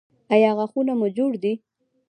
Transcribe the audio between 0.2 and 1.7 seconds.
ایا غاښونه مو جوړ کړي دي؟